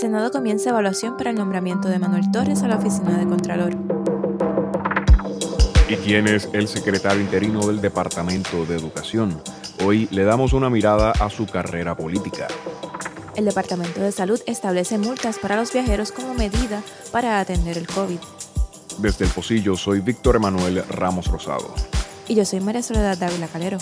[0.00, 3.76] Senado comienza evaluación para el nombramiento de Manuel Torres a la oficina de Contralor.
[5.90, 9.42] ¿Y quién es el secretario interino del Departamento de Educación?
[9.84, 12.48] Hoy le damos una mirada a su carrera política.
[13.36, 16.82] El Departamento de Salud establece multas para los viajeros como medida
[17.12, 18.20] para atender el COVID.
[19.00, 21.74] Desde el Pocillo soy Víctor Emanuel Ramos Rosado.
[22.26, 23.76] Y yo soy María Soledad Dávila Calero.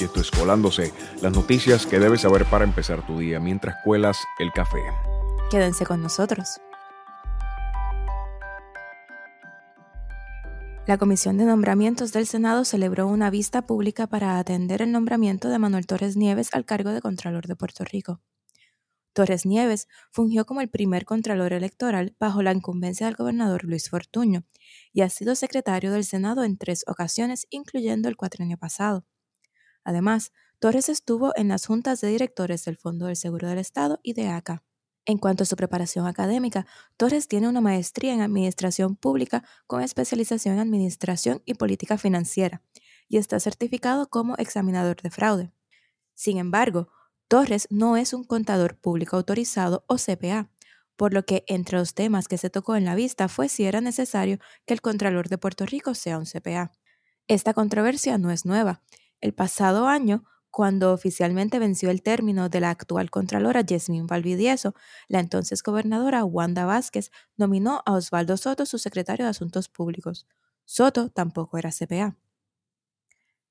[0.00, 4.18] Y esto es Colándose, las noticias que debes saber para empezar tu día mientras cuelas
[4.40, 4.80] el café.
[5.50, 6.60] Quédense con nosotros.
[10.86, 15.58] La Comisión de Nombramientos del Senado celebró una vista pública para atender el nombramiento de
[15.58, 18.20] Manuel Torres Nieves al cargo de Contralor de Puerto Rico.
[19.12, 24.44] Torres Nieves fungió como el primer Contralor electoral bajo la incumbencia del gobernador Luis Fortuño
[24.92, 29.04] y ha sido secretario del Senado en tres ocasiones, incluyendo el cuatrenio pasado.
[29.82, 34.12] Además, Torres estuvo en las juntas de directores del Fondo del Seguro del Estado y
[34.12, 34.62] de ACA.
[35.10, 40.54] En cuanto a su preparación académica, Torres tiene una maestría en Administración Pública con especialización
[40.54, 42.62] en Administración y Política Financiera
[43.08, 45.52] y está certificado como examinador de fraude.
[46.14, 46.90] Sin embargo,
[47.26, 50.48] Torres no es un contador público autorizado o CPA,
[50.94, 53.80] por lo que entre los temas que se tocó en la vista fue si era
[53.80, 56.70] necesario que el Contralor de Puerto Rico sea un CPA.
[57.26, 58.80] Esta controversia no es nueva.
[59.20, 64.74] El pasado año, cuando oficialmente venció el término de la actual Contralora Yasmín Valvidieso,
[65.08, 70.26] la entonces gobernadora Wanda Vázquez nominó a Osvaldo Soto su secretario de Asuntos Públicos.
[70.64, 72.16] Soto tampoco era CPA.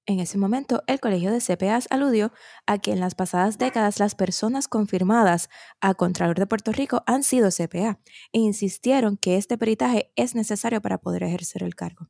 [0.06, 2.32] En ese momento, el Colegio de CPAs aludió
[2.66, 5.50] a que en las pasadas décadas las personas confirmadas
[5.82, 8.00] a Contralor de Puerto Rico han sido CPA
[8.34, 12.10] e insistieron que este peritaje es necesario para poder ejercer el cargo.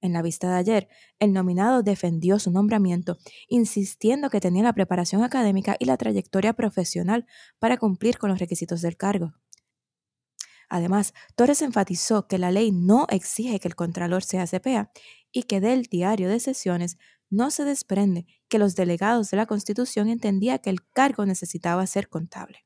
[0.00, 3.18] En la vista de ayer, el nominado defendió su nombramiento,
[3.48, 7.26] insistiendo que tenía la preparación académica y la trayectoria profesional
[7.58, 9.34] para cumplir con los requisitos del cargo.
[10.68, 14.92] Además, Torres enfatizó que la ley no exige que el Contralor sea CPA
[15.32, 16.98] y que del diario de sesiones
[17.30, 22.08] no se desprende que los delegados de la Constitución entendían que el cargo necesitaba ser
[22.08, 22.64] contable.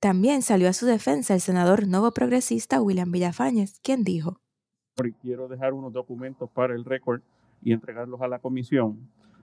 [0.00, 4.40] También salió a su defensa el senador nuevo progresista William Villafañez, quien dijo,
[5.22, 7.20] Quiero dejar unos documentos para el récord
[7.62, 8.98] y entregarlos a la comisión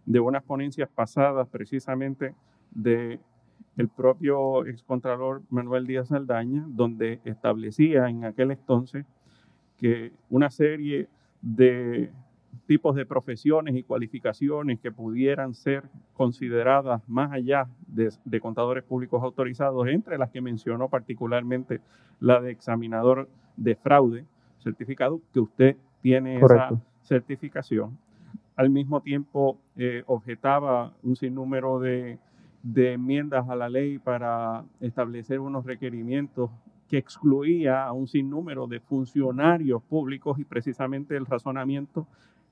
[0.05, 2.35] de unas ponencias pasadas precisamente
[2.71, 3.21] de
[3.77, 9.05] el propio excontralor Manuel Díaz Aldaña, donde establecía en aquel entonces
[9.77, 11.07] que una serie
[11.41, 12.11] de
[12.67, 19.87] tipos de profesiones y cualificaciones que pudieran ser consideradas más allá de, contadores públicos autorizados,
[19.87, 21.79] entre las que mencionó particularmente
[22.19, 24.25] la de examinador de fraude
[24.65, 26.71] certificado, que usted tiene esa
[27.03, 27.97] certificación.
[28.57, 32.19] Al mismo tiempo, eh, objetaba un sinnúmero de
[32.65, 36.49] de enmiendas a la ley para establecer unos requerimientos
[36.89, 42.07] que excluía a un sinnúmero de funcionarios públicos y precisamente el razonamiento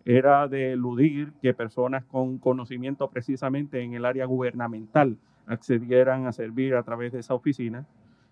[0.06, 6.75] era de eludir que personas con conocimiento precisamente en el área gubernamental accedieran a servir
[6.75, 7.88] a través de esa oficina.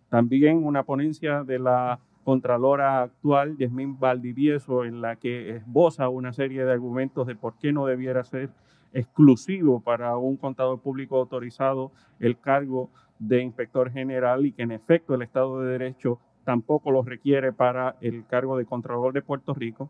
[0.10, 6.64] También una ponencia de la Contralora actual, Yasmín Valdivieso, en la que esboza una serie
[6.64, 8.52] de argumentos de por qué no debiera ser
[8.94, 12.90] exclusivo para un contador público autorizado el cargo
[13.20, 17.96] de inspector general y que en efecto el Estado de Derecho tampoco lo requiere para
[18.02, 19.90] el cargo de Contralor de Puerto Rico.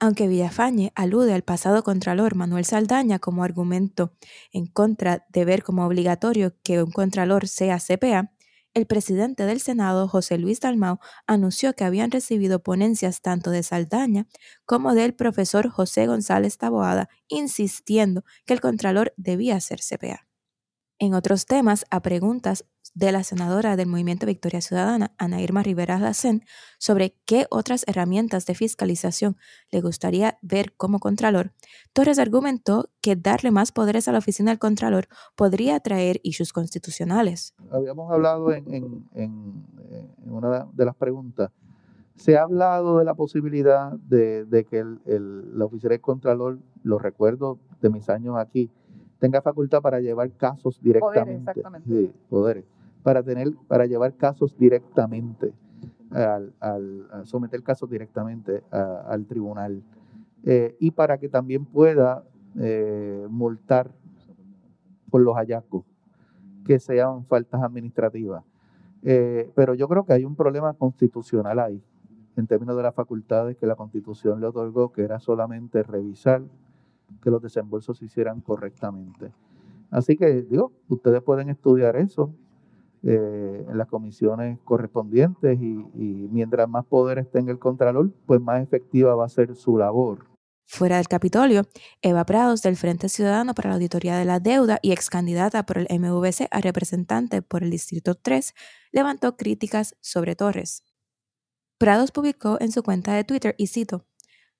[0.00, 4.12] Aunque Villafañe alude al pasado Contralor Manuel Saldaña como argumento
[4.52, 8.30] en contra de ver como obligatorio que un Contralor sea CPA,
[8.74, 14.26] el presidente del Senado, José Luis Dalmau, anunció que habían recibido ponencias tanto de Saldaña
[14.66, 20.27] como del profesor José González Taboada, insistiendo que el Contralor debía ser CPA.
[21.00, 25.96] En otros temas, a preguntas de la senadora del Movimiento Victoria Ciudadana, Ana Irma Rivera
[26.00, 26.42] Lacén,
[26.78, 29.36] sobre qué otras herramientas de fiscalización
[29.70, 31.52] le gustaría ver como Contralor,
[31.92, 35.06] Torres argumentó que darle más poderes a la oficina del Contralor
[35.36, 37.54] podría traer issues constitucionales.
[37.70, 39.04] Habíamos hablado en,
[40.26, 41.52] una de las preguntas,
[42.16, 47.60] se ha hablado de la posibilidad de, que el, la oficina del Contralor, lo recuerdo
[47.80, 48.68] de mis años aquí,
[49.18, 51.32] tenga facultad para llevar casos directamente.
[51.32, 51.88] Poderes, exactamente.
[51.88, 52.64] Sí, poderes.
[53.02, 55.52] Para, tener, para llevar casos directamente,
[56.10, 56.52] al,
[57.24, 59.82] someter casos directamente al tribunal.
[60.44, 62.24] Eh, y para que también pueda
[62.58, 63.90] eh, multar
[65.10, 65.84] por los hallazgos,
[66.64, 68.44] que sean faltas administrativas.
[69.02, 71.82] Eh, pero yo creo que hay un problema constitucional ahí,
[72.36, 76.42] en términos de las facultades que la Constitución le otorgó, que era solamente revisar
[77.22, 79.32] que los desembolsos se hicieran correctamente.
[79.90, 82.34] Así que, digo, ustedes pueden estudiar eso
[83.02, 89.14] eh, en las comisiones correspondientes y, mientras más poderes tenga el Contralor, pues más efectiva
[89.14, 90.26] va a ser su labor.
[90.66, 91.62] Fuera del Capitolio,
[92.02, 95.78] Eva Prados del Frente Ciudadano para la Auditoría de la Deuda y ex candidata por
[95.78, 98.52] el MVC a representante por el Distrito 3,
[98.92, 100.82] levantó críticas sobre Torres.
[101.78, 104.04] Prados publicó en su cuenta de Twitter, y cito,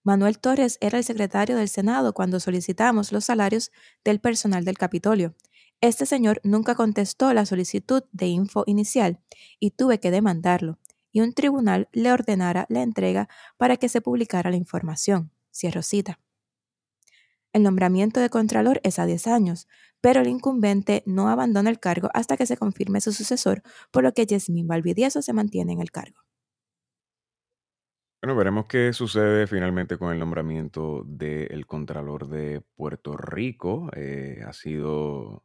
[0.05, 3.71] Manuel Torres era el secretario del Senado cuando solicitamos los salarios
[4.05, 5.35] del personal del Capitolio.
[5.81, 9.21] Este señor nunca contestó la solicitud de info inicial
[9.61, 10.79] y tuve que demandarlo,
[11.13, 15.31] y un tribunal le ordenara la entrega para que se publicara la información.
[15.53, 16.21] Cierro cita.
[17.53, 19.69] El nombramiento de Contralor es a 10 años,
[20.01, 24.13] pero el incumbente no abandona el cargo hasta que se confirme su sucesor, por lo
[24.13, 26.28] que Yasmín Valvidieso se mantiene en el cargo.
[28.21, 33.91] Bueno, veremos qué sucede finalmente con el nombramiento del Contralor de Puerto Rico.
[33.95, 35.45] Eh, ha sido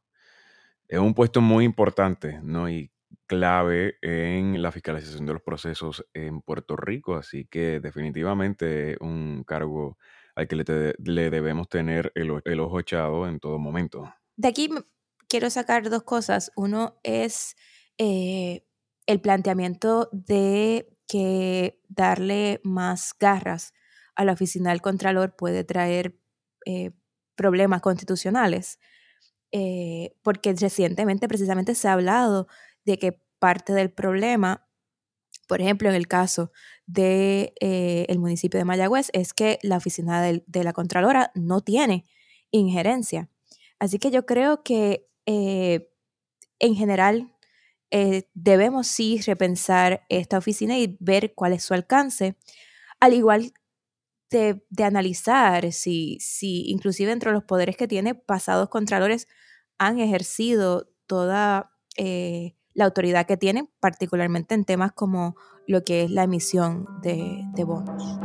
[0.87, 2.69] es un puesto muy importante, ¿no?
[2.69, 2.91] Y
[3.25, 9.97] clave en la fiscalización de los procesos en Puerto Rico, así que definitivamente un cargo
[10.35, 14.13] al que le, debemos tener el, ojo echado en todo momento.
[14.35, 14.69] De aquí
[15.27, 16.51] quiero sacar dos cosas.
[16.55, 17.55] Uno es
[17.97, 18.65] eh,
[19.05, 23.75] el planteamiento de que darle más garras
[24.15, 26.19] a la oficina del Contralor puede traer
[26.65, 26.89] eh,
[27.35, 28.79] problemas constitucionales.
[29.51, 32.47] Eh, porque recientemente precisamente se ha hablado
[32.85, 34.67] de que parte del problema,
[35.47, 36.51] por ejemplo, en el caso
[36.87, 41.61] del de, eh, el municipio de Mayagüez, es que la oficina de, la Contralora no
[41.61, 42.07] tiene
[42.49, 43.29] injerencia.
[43.77, 45.91] Así que yo creo que eh,
[46.57, 47.32] en general
[48.33, 52.35] debemos sí repensar esta oficina y ver cuál es su alcance,
[52.99, 53.53] al igual
[54.31, 59.27] de, de, analizar si, si inclusive entre los poderes que tiene pasados contralores
[59.77, 65.35] han ejercido toda eh, la autoridad que tienen, particularmente en temas como
[65.67, 68.19] lo que es la emisión de, de bonos.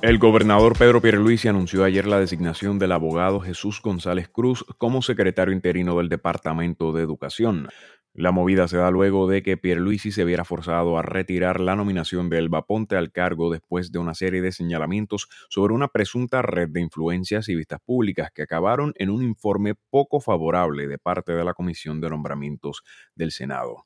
[0.00, 5.52] El gobernador Pedro Pierluisi anunció ayer la designación del abogado Jesús González Cruz como secretario
[5.52, 7.68] interino del Departamento de Educación.
[8.14, 12.30] La movida se da luego de que Pierluisi se viera forzado a retirar la nominación
[12.30, 16.68] de Elba Ponte al cargo después de una serie de señalamientos sobre una presunta red
[16.68, 21.42] de influencias y vistas públicas que acabaron en un informe poco favorable de parte de
[21.42, 22.84] la Comisión de Nombramientos
[23.16, 23.84] del Senado.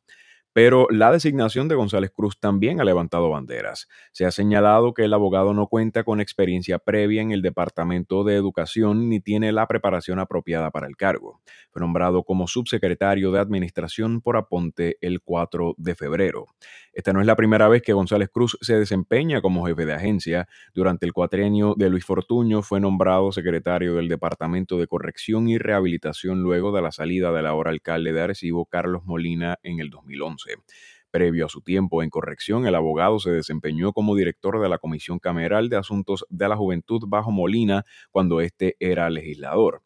[0.52, 3.88] Pero la designación de González Cruz también ha levantado banderas.
[4.12, 8.36] Se ha señalado que el abogado no cuenta con experiencia previa en el Departamento de
[8.36, 11.40] Educación ni tiene la preparación apropiada para el cargo.
[11.70, 16.46] Fue nombrado como subsecretario de Administración por Aponte el 4 de febrero.
[16.92, 20.46] Esta no es la primera vez que González Cruz se desempeña como jefe de agencia.
[20.74, 26.42] Durante el cuatrienio de Luis Fortuño fue nombrado secretario del Departamento de Corrección y Rehabilitación
[26.42, 30.56] luego de la salida del ahora alcalde de Arecibo, Carlos Molina, en el 2011.
[31.10, 35.18] Previo a su tiempo en corrección, el abogado se desempeñó como director de la Comisión
[35.18, 39.82] Cameral de Asuntos de la Juventud bajo Molina cuando éste era legislador.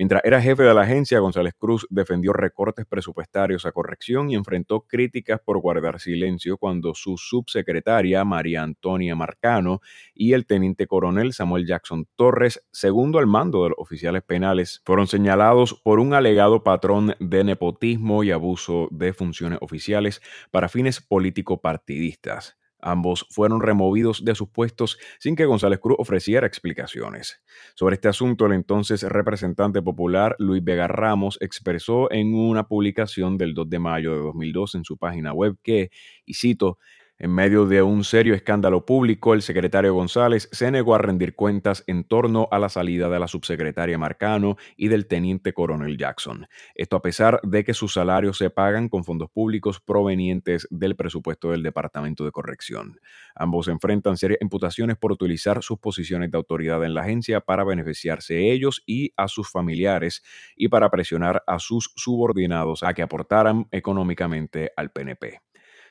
[0.00, 4.86] Mientras era jefe de la agencia, González Cruz defendió recortes presupuestarios a corrección y enfrentó
[4.86, 9.82] críticas por guardar silencio cuando su subsecretaria, María Antonia Marcano,
[10.14, 15.06] y el teniente coronel Samuel Jackson Torres, segundo al mando de los oficiales penales, fueron
[15.06, 22.56] señalados por un alegado patrón de nepotismo y abuso de funciones oficiales para fines político-partidistas.
[22.82, 27.42] Ambos fueron removidos de sus puestos sin que González Cruz ofreciera explicaciones.
[27.74, 33.54] Sobre este asunto, el entonces representante popular Luis Vega Ramos expresó en una publicación del
[33.54, 35.90] 2 de mayo de 2002 en su página web que,
[36.24, 36.78] y cito,
[37.20, 41.84] en medio de un serio escándalo público, el secretario González se negó a rendir cuentas
[41.86, 46.46] en torno a la salida de la subsecretaria Marcano y del teniente coronel Jackson.
[46.74, 51.50] Esto a pesar de que sus salarios se pagan con fondos públicos provenientes del presupuesto
[51.50, 52.98] del Departamento de Corrección.
[53.34, 58.50] Ambos enfrentan serias imputaciones por utilizar sus posiciones de autoridad en la agencia para beneficiarse
[58.50, 60.22] ellos y a sus familiares
[60.56, 65.42] y para presionar a sus subordinados a que aportaran económicamente al PNP.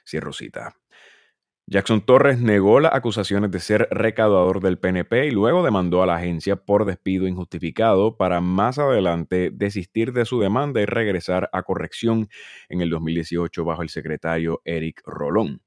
[0.04, 0.74] Cierro cita.
[1.72, 6.16] Jackson Torres negó las acusaciones de ser recaudador del PNP y luego demandó a la
[6.16, 12.28] agencia por despido injustificado para más adelante desistir de su demanda y regresar a corrección
[12.70, 15.62] en el 2018 bajo el secretario Eric Rolón.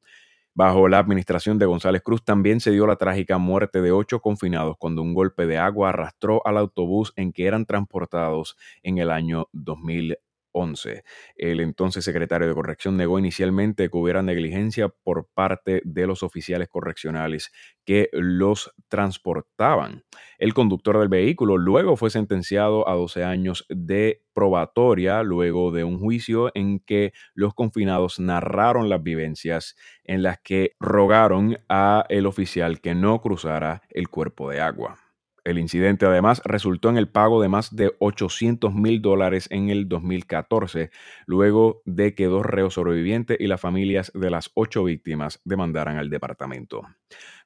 [0.55, 4.75] Bajo la administración de González Cruz también se dio la trágica muerte de ocho confinados
[4.79, 9.47] cuando un golpe de agua arrastró al autobús en que eran transportados en el año
[9.53, 10.17] 2000.
[10.53, 11.05] 11.
[11.37, 16.69] El entonces secretario de Corrección negó inicialmente que hubiera negligencia por parte de los oficiales
[16.69, 17.51] correccionales
[17.85, 20.05] que los transportaban.
[20.39, 25.99] El conductor del vehículo luego fue sentenciado a 12 años de probatoria luego de un
[25.99, 32.81] juicio en que los confinados narraron las vivencias en las que rogaron a el oficial
[32.81, 35.02] que no cruzara el cuerpo de agua.
[35.45, 39.89] El incidente además resultó en el pago de más de 800 mil dólares en el
[39.89, 40.91] 2014,
[41.27, 46.11] luego de que dos reos sobrevivientes y las familias de las ocho víctimas demandaran al
[46.11, 46.83] departamento.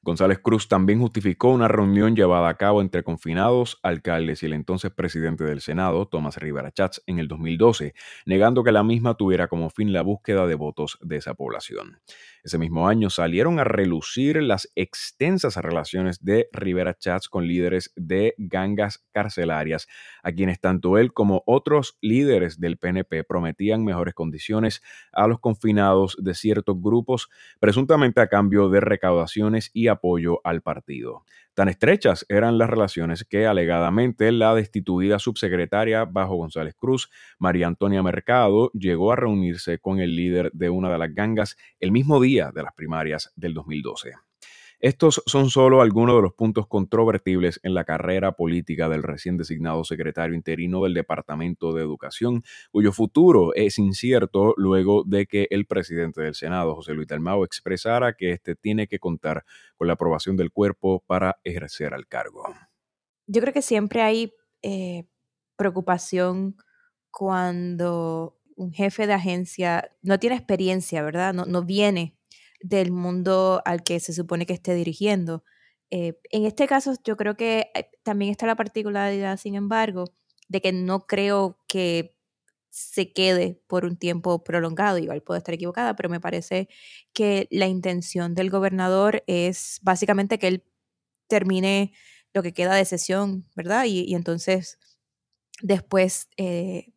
[0.07, 4.89] González Cruz también justificó una reunión llevada a cabo entre confinados, alcaldes y el entonces
[4.89, 7.93] presidente del Senado, Tomás Rivera Chats, en el 2012,
[8.25, 11.99] negando que la misma tuviera como fin la búsqueda de votos de esa población.
[12.41, 18.33] Ese mismo año salieron a relucir las extensas relaciones de Rivera Chats con líderes de
[18.37, 19.89] gangas carcelarias,
[20.23, 26.15] a quienes tanto él como otros líderes del PNP prometían mejores condiciones a los confinados
[26.17, 27.27] de ciertos grupos,
[27.59, 31.23] presuntamente a cambio de recaudaciones y apoyo al partido.
[31.53, 38.03] Tan estrechas eran las relaciones que alegadamente la destituida subsecretaria bajo González Cruz, María Antonia
[38.03, 42.51] Mercado, llegó a reunirse con el líder de una de las gangas el mismo día
[42.53, 44.26] de las primarias del 2012.
[44.79, 49.83] Estos son solo algunos de los puntos controvertibles en la carrera política del recién designado
[49.83, 56.21] secretario interino del Departamento de Educación, cuyo futuro es incierto luego de que el presidente
[56.21, 59.45] del Senado, José Luis Dalmau, expresara que éste tiene que contar
[59.77, 62.43] con la aprobación del cuerpo para ejercer al cargo.
[63.25, 64.31] Yo creo que siempre hay
[64.61, 65.05] eh,
[65.55, 66.55] preocupación
[67.09, 71.33] cuando un jefe de agencia no tiene experiencia, ¿verdad?
[71.33, 72.16] No, no viene
[72.61, 75.43] del mundo al que se supone que esté dirigiendo.
[75.89, 80.05] Eh, en este caso, yo creo que eh, también está la particularidad, sin embargo,
[80.49, 82.17] de que no creo que
[82.69, 84.97] se quede por un tiempo prolongado.
[84.97, 86.69] Igual puedo estar equivocada, pero me parece
[87.13, 90.63] que la intención del gobernador es básicamente que él
[91.27, 91.93] termine
[92.33, 93.85] lo que queda de sesión, ¿verdad?
[93.85, 94.79] Y, entonces
[95.61, 96.93] después, eh,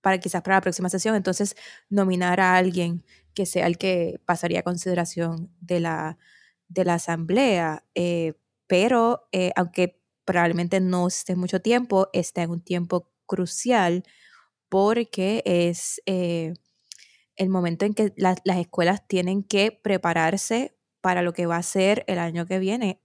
[0.00, 1.56] para quizás para la próxima sesión, entonces
[1.90, 6.18] nominar a alguien que sea el que pasaría a consideración de la,
[6.68, 7.84] de la asamblea.
[7.94, 8.34] Eh,
[8.66, 14.04] pero eh, aunque probablemente no esté mucho tiempo, está en un tiempo crucial
[14.68, 16.54] porque es eh,
[17.36, 22.04] el momento en que las escuelas tienen que prepararse para lo que va a ser
[22.06, 23.02] el año que viene.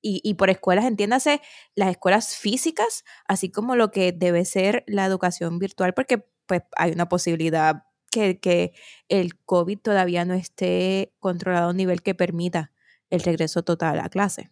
[0.00, 1.40] Y, y, por escuelas, entiéndase,
[1.76, 6.90] las escuelas físicas, así como lo que debe ser la educación virtual, porque pues hay
[6.92, 8.72] una posibilidad que,
[9.08, 12.72] el COVID todavía no esté controlado a un nivel que permita
[13.10, 14.50] el regreso total a clase.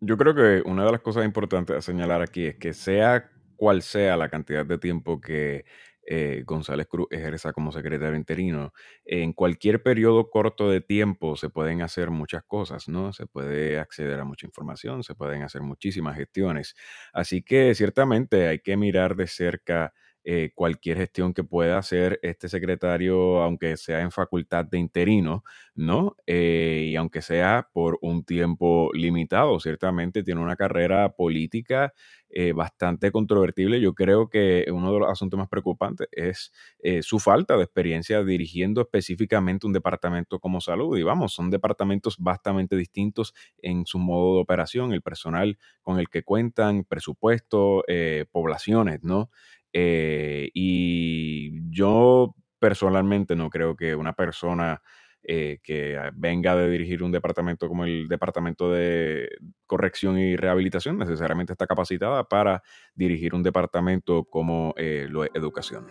[0.00, 3.82] Yo creo que una de las cosas importantes a señalar aquí es que sea cual
[3.82, 5.64] sea la cantidad de tiempo que
[6.04, 8.72] eh, González Cruz ejerza como secretario interino,
[9.04, 13.12] en cualquier periodo corto de tiempo se pueden hacer muchas cosas, ¿no?
[13.12, 16.74] Se puede acceder a mucha información, se pueden hacer muchísimas gestiones.
[17.12, 19.92] Así que ciertamente hay que mirar de cerca
[20.24, 25.42] eh, cualquier gestión que pueda hacer este secretario, aunque sea en facultad de interino,
[25.74, 26.16] ¿no?
[26.26, 31.92] Eh, y aunque sea por un tiempo limitado, ciertamente tiene una carrera política
[32.30, 33.80] eh, bastante controvertible.
[33.80, 36.52] Yo creo que uno de los asuntos más preocupantes es
[37.02, 40.96] su falta de experiencia dirigiendo específicamente un departamento como salud.
[40.96, 46.08] Y vamos, son departamentos bastante distintos en su modo de operación, el personal con el
[46.08, 47.84] que cuentan, presupuesto,
[48.30, 49.30] poblaciones, ¿no?
[49.72, 54.80] Eh, y yo personalmente no creo que una persona
[55.24, 59.28] eh, que venga de dirigir un departamento como el Departamento de
[59.66, 62.60] Corrección y Rehabilitación necesariamente está capacitada para
[62.96, 65.86] dirigir un departamento como eh, lo es Educación.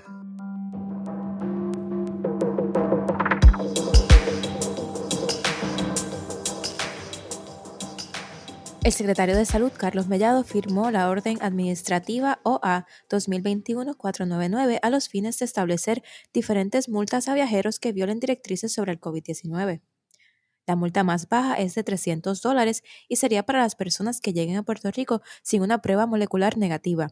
[8.83, 15.37] El secretario de Salud, Carlos Mellado, firmó la Orden Administrativa OA 2021-499 a los fines
[15.37, 16.01] de establecer
[16.33, 19.81] diferentes multas a viajeros que violen directrices sobre el COVID-19.
[20.65, 24.57] La multa más baja es de 300 dólares y sería para las personas que lleguen
[24.57, 27.09] a Puerto Rico sin una prueba molecular negativa.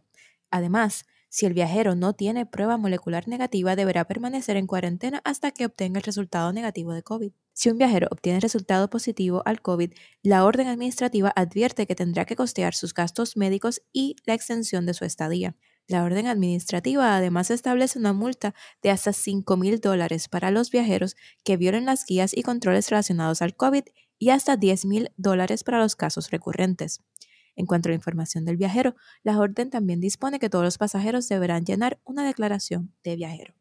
[0.50, 5.66] Además, si el viajero no tiene prueba molecular negativa, deberá permanecer en cuarentena hasta que
[5.66, 7.32] obtenga el resultado negativo de COVID.
[7.54, 9.94] Si un viajero obtiene resultado positivo al COVID,
[10.24, 14.96] la orden administrativa advierte que tendrá que costear sus gastos médicos y la extensión de
[14.96, 15.56] su estadía.
[15.88, 21.16] La orden administrativa además establece una multa de hasta 5 mil dólares para los viajeros
[21.44, 23.84] que violen las guías y controles relacionados al COVID
[24.20, 27.02] y hasta 10 mil dólares para los casos recurrentes.
[27.60, 31.28] En cuanto a la información del viajero, la orden también dispone que todos los pasajeros
[31.28, 33.54] deberán llenar una declaración de viajero.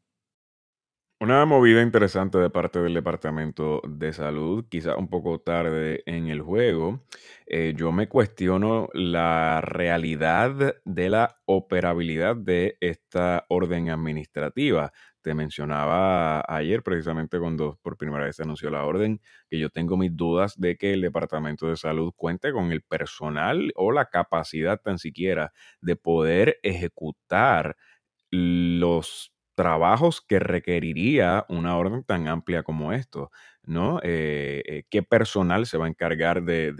[1.21, 6.43] Una movida interesante de parte del Departamento de Salud, quizá un poco tarde en el
[6.43, 7.05] juego.
[7.49, 14.93] Eh, yo me cuestiono la realidad de la operabilidad de esta orden administrativa.
[15.23, 19.21] Te mencionaba ayer, precisamente cuando por primera vez se anunció la orden,
[19.51, 23.73] que yo tengo mis dudas de que el Departamento de Salud cuente con el personal
[23.77, 27.77] o la capacidad tan siquiera de poder ejecutar
[28.31, 33.31] los trabajos que requeriría una orden tan amplia como esto,
[33.65, 33.99] ¿no?
[34.03, 36.73] Eh, eh, ¿Qué personal se va a encargar de,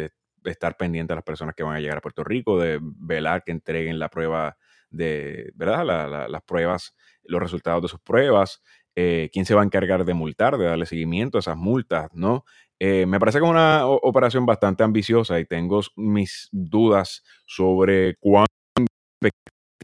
[0.50, 3.52] estar pendiente a las personas que van a llegar a Puerto Rico, de velar que
[3.52, 4.56] entreguen la prueba
[4.90, 6.28] de, ¿verdad?
[6.28, 8.62] las pruebas, los resultados de sus pruebas,
[8.96, 12.44] eh, quién se va a encargar de multar, de darle seguimiento a esas multas, ¿no?
[12.80, 18.46] me parece como una operación bastante ambiciosa y tengo mis dudas sobre cuán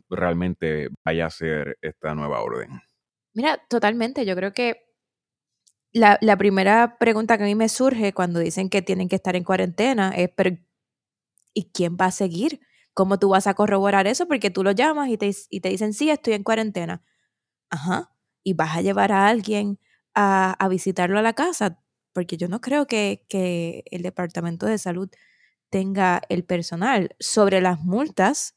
[0.08, 2.80] realmente vaya a ser esta nueva orden.
[3.34, 4.24] Mira, totalmente.
[4.24, 4.83] Yo creo que
[5.94, 9.44] la, primera pregunta que a mí me surge cuando dicen que tienen que estar en
[9.44, 10.56] cuarentena es, pero
[11.54, 12.60] ¿y quién va a seguir?
[12.94, 14.26] ¿Cómo tú vas a corroborar eso?
[14.26, 17.02] Porque tú lo llamas y te, y te dicen, sí, estoy en cuarentena.
[17.70, 18.12] Ajá.
[18.42, 19.78] ¿Y vas a llevar a alguien
[20.14, 21.80] a, a visitarlo a la casa?
[22.12, 25.10] Porque yo no creo que, que el Departamento de Salud
[25.70, 27.14] tenga el personal.
[27.20, 28.56] Sobre las multas,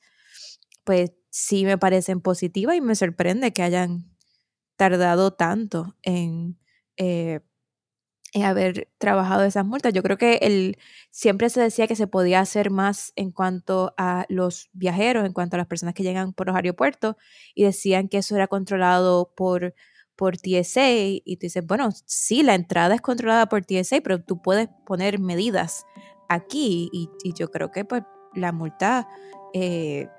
[0.84, 4.16] pues sí me parecen positivas y me sorprende que hayan
[4.76, 6.58] tardado tanto en,
[6.98, 7.40] eh,
[8.34, 9.94] en haber trabajado esas multas.
[9.94, 10.78] Yo creo que el,
[11.12, 15.56] siempre se decía que se podía hacer más en cuanto a los viajeros, en cuanto
[15.56, 17.16] a las personas que llegan por los aeropuertos,
[17.56, 19.74] y decían que eso era controlado por,
[20.16, 20.90] por TSA,
[21.24, 25.20] y tú dices, bueno, sí, la entrada es controlada por TSA, pero tú puedes poner
[25.20, 25.86] medidas
[26.30, 28.04] aquí, y, yo creo que pues
[28.36, 29.08] la multa
[29.54, 30.10] eh,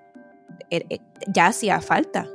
[0.71, 2.29] Er, eh, ya hacía falta.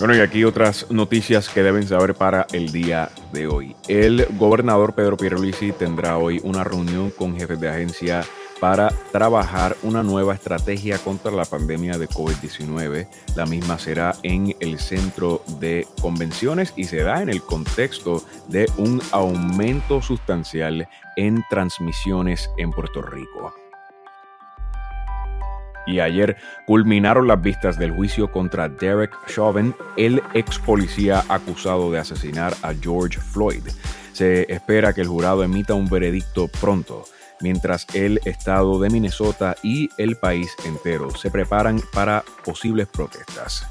[0.00, 3.76] Bueno, y aquí otras noticias que deben saber para el día de hoy.
[3.86, 8.24] El gobernador Pedro Pierluisi tendrá hoy una reunión con jefes de agencia
[8.60, 13.08] para trabajar una nueva estrategia contra la pandemia de COVID-19.
[13.36, 18.70] La misma será en el centro de convenciones y se da en el contexto de
[18.78, 23.59] un aumento sustancial en transmisiones en Puerto Rico.
[25.90, 31.98] Y ayer culminaron las vistas del juicio contra Derek Chauvin, el ex policía acusado de
[31.98, 33.64] asesinar a George Floyd.
[34.12, 37.04] Se espera que el jurado emita un veredicto pronto
[37.40, 43.66] mientras el estado de Minnesota y el país entero se preparan para posibles protestas.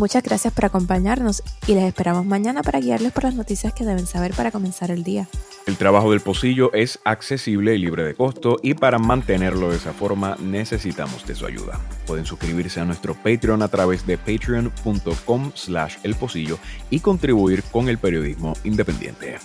[0.00, 4.06] Muchas gracias por acompañarnos y les esperamos mañana para guiarles por las noticias que deben
[4.06, 5.28] saber para comenzar el día.
[5.66, 9.92] El trabajo del pocillo es accesible y libre de costo y para mantenerlo de esa
[9.92, 11.78] forma necesitamos de su ayuda.
[12.06, 16.58] Pueden suscribirse a nuestro Patreon a través de patreon.com slash el pocillo
[16.88, 19.36] y contribuir con el periodismo independiente.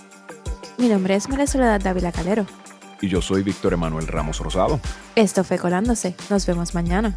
[0.78, 2.46] Mi nombre es María Soledad Dávila Calero.
[3.02, 4.80] Y yo soy Víctor Emanuel Ramos Rosado.
[5.16, 6.14] Esto fue Colándose.
[6.30, 7.14] Nos vemos mañana.